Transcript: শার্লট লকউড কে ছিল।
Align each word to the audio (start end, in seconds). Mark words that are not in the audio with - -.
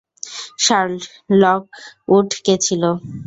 শার্লট 0.63 1.03
লকউড 1.41 2.29
কে 2.45 2.55
ছিল। 2.65 2.83